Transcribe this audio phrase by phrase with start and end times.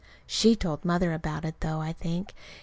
[0.25, 2.33] She told Mother about it, though, I think.